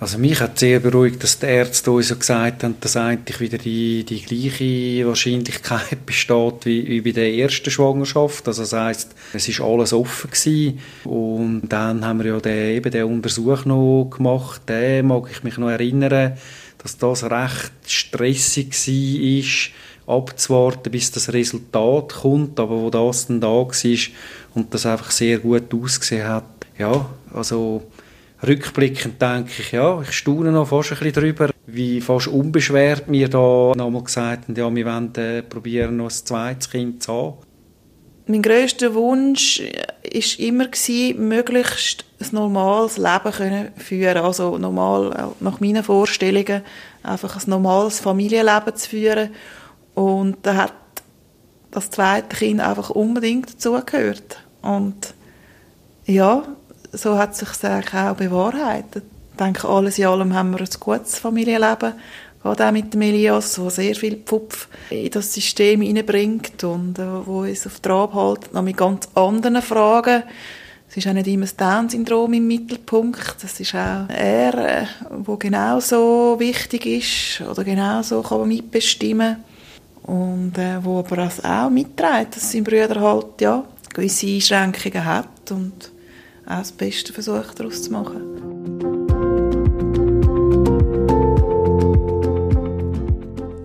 Also 0.00 0.16
mich 0.16 0.40
hat 0.40 0.58
sehr 0.58 0.80
beruhigt, 0.80 1.22
dass 1.22 1.38
die 1.38 1.44
Ärzte 1.44 1.90
uns 1.90 2.08
so 2.08 2.16
gesagt 2.16 2.64
haben, 2.64 2.76
dass 2.80 2.96
eigentlich 2.96 3.38
wieder 3.38 3.58
die, 3.58 4.02
die 4.02 4.22
gleiche 4.22 5.06
Wahrscheinlichkeit 5.06 6.06
besteht 6.06 6.64
wie, 6.64 6.88
wie 6.88 7.00
bei 7.02 7.12
der 7.12 7.34
ersten 7.34 7.70
Schwangerschaft. 7.70 8.48
Also 8.48 8.62
das 8.62 8.72
heisst, 8.72 9.14
es 9.34 9.46
ist 9.46 9.60
alles 9.60 9.92
offen 9.92 10.30
gewesen. 10.30 10.80
Und 11.04 11.68
dann 11.68 12.02
haben 12.02 12.24
wir 12.24 12.32
ja 12.32 12.40
den, 12.40 12.76
eben 12.76 12.90
den 12.90 13.04
Untersuch 13.04 13.66
noch 13.66 14.08
gemacht. 14.16 14.62
Den 14.70 15.08
mag 15.08 15.28
ich 15.30 15.44
mich 15.44 15.58
noch 15.58 15.68
erinnern, 15.68 16.32
dass 16.78 16.96
das 16.96 17.24
recht 17.24 17.72
stressig 17.86 18.72
war, 20.06 20.16
abzuwarten, 20.16 20.90
bis 20.92 21.10
das 21.10 21.30
Resultat 21.30 22.14
kommt. 22.22 22.58
Aber 22.58 22.80
wo 22.80 22.88
das 22.88 23.26
dann 23.26 23.42
da 23.42 23.48
war 23.48 23.66
und 24.54 24.72
das 24.72 24.86
einfach 24.86 25.10
sehr 25.10 25.40
gut 25.40 25.74
ausgesehen 25.74 26.26
hat, 26.26 26.44
ja, 26.78 27.04
also 27.34 27.82
rückblickend 28.46 29.20
denke 29.20 29.50
ich, 29.58 29.72
ja, 29.72 30.00
ich 30.02 30.12
staune 30.12 30.52
noch 30.52 30.68
fast 30.68 30.92
ein 30.92 30.98
bisschen 30.98 31.12
darüber, 31.14 31.50
wie 31.66 32.00
fast 32.00 32.28
unbeschwert 32.28 33.08
mir 33.08 33.28
da 33.28 33.72
nochmal 33.76 34.04
gesagt 34.04 34.48
haben, 34.48 34.56
ja, 34.56 34.74
wir 34.74 34.86
wollen 34.86 35.14
äh, 35.16 35.42
probieren, 35.42 35.96
noch 35.96 36.06
ein 36.06 36.10
zweites 36.10 36.70
Kind 36.70 37.02
zu 37.02 37.12
haben. 37.12 37.36
Mein 38.26 38.42
grösster 38.42 38.94
Wunsch 38.94 39.60
war 39.60 40.38
immer, 40.38 40.68
gewesen, 40.68 41.28
möglichst 41.28 42.04
ein 42.20 42.28
normales 42.30 42.96
Leben 42.96 43.32
können 43.32 43.68
führen 43.76 44.18
Also 44.18 44.56
normal, 44.56 45.32
nach 45.40 45.58
meinen 45.58 45.82
Vorstellungen, 45.82 46.62
einfach 47.02 47.36
ein 47.36 47.50
normales 47.50 47.98
Familienleben 47.98 48.76
zu 48.76 48.90
führen. 48.90 49.30
Und 49.94 50.36
da 50.42 50.54
hat 50.54 50.74
das 51.72 51.90
zweite 51.90 52.36
Kind 52.36 52.60
einfach 52.60 52.90
unbedingt 52.90 53.54
dazugehört. 53.54 54.38
Und 54.62 55.14
ja, 56.06 56.44
so 56.92 57.18
hat 57.18 57.36
sich 57.36 57.48
eigentlich 57.64 57.94
auch 57.94 58.14
bewahrheitet. 58.14 59.04
Ich 59.32 59.36
denke, 59.36 59.68
alles 59.68 59.98
in 59.98 60.06
allem 60.06 60.34
haben 60.34 60.52
wir 60.52 60.60
ein 60.60 60.68
gutes 60.78 61.18
Familienleben. 61.18 61.94
Gerade 62.42 62.66
auch 62.66 62.72
mit 62.72 62.94
dem 62.94 63.02
Elias, 63.02 63.54
der 63.54 63.70
sehr 63.70 63.94
viel 63.94 64.16
Pfupf 64.16 64.68
in 64.88 65.10
das 65.10 65.32
System 65.32 65.82
hineinbringt 65.82 66.64
und 66.64 66.98
äh, 66.98 67.26
wo 67.26 67.40
uns 67.40 67.66
auf 67.66 67.80
Trab 67.80 68.14
hält, 68.14 68.52
noch 68.54 68.62
mit 68.62 68.78
ganz 68.78 69.08
anderen 69.14 69.60
Fragen. 69.60 70.22
Es 70.88 70.96
ist 70.96 71.06
auch 71.06 71.12
nicht 71.12 71.28
immer 71.28 71.42
das 71.42 71.56
Down-Syndrom 71.56 72.32
im 72.32 72.46
Mittelpunkt. 72.48 73.36
Das 73.42 73.60
ist 73.60 73.74
auch 73.74 74.08
er, 74.08 74.54
äh, 74.54 74.86
wo 75.10 75.36
genauso 75.36 76.36
wichtig 76.38 76.86
ist 76.86 77.46
oder 77.46 77.62
genauso 77.62 78.22
kann 78.22 78.40
man 78.40 78.48
mitbestimmen 78.48 79.36
und 80.02 80.56
äh, 80.56 80.82
wo 80.82 81.00
aber 81.00 81.30
auch 81.44 81.70
mitträgt, 81.70 82.36
dass 82.36 82.50
sein 82.50 82.64
Bruder 82.64 83.00
halt 83.00 83.40
ja 83.40 83.64
gewisse 83.92 84.26
Einschränkungen 84.26 85.04
hat 85.04 85.50
und 85.50 85.92
auch 86.46 86.58
das 86.58 86.72
Beste 86.72 87.12
versucht 87.12 87.58
daraus 87.58 87.82
zu 87.82 87.92
machen. 87.92 88.30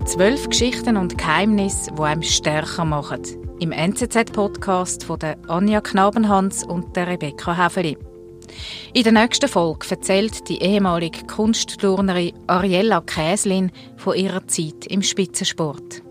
Zwölf 0.06 0.48
Geschichten 0.50 0.96
und 0.96 1.18
Geheimnisse, 1.18 1.92
die 1.92 2.02
einem 2.02 2.24
stärker 2.24 2.86
machen. 2.86 3.22
Im 3.60 3.72
NZZ-Podcast 3.72 5.04
von 5.04 5.20
der 5.20 5.38
Anja 5.48 5.82
Knabenhans 5.82 6.64
und 6.64 6.96
der 6.96 7.08
Rebecca 7.08 7.58
Häfeli. 7.58 7.98
In 8.94 9.04
der 9.04 9.12
nächsten 9.12 9.50
Folge 9.50 9.88
erzählt 9.90 10.48
die 10.48 10.62
ehemalige 10.62 11.26
Kunstturnerin 11.26 12.34
Ariella 12.48 13.02
Käslin 13.02 13.72
von 13.98 14.16
ihrer 14.16 14.48
Zeit 14.48 14.86
im 14.88 15.02
Spitzensport. 15.02 16.02